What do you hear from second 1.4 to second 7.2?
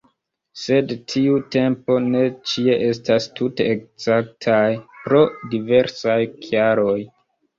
tempo ne ĉie estas tute ekzaktaj pro diversaj kialoj.